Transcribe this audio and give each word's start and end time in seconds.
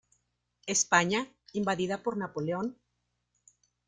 España, 0.65 1.31
invadida 1.59 2.01
por 2.01 2.17
Napoleón. 2.17 2.75